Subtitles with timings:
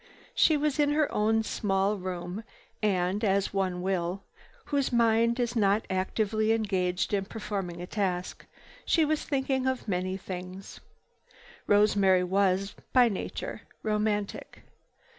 [0.33, 2.43] She was in her own small room
[2.81, 4.23] and, as one will,
[4.65, 8.47] whose mind is not actively engaged in performing a task,
[8.83, 10.79] she was thinking of many things.
[11.67, 14.63] Rosemary was, by nature, romantic.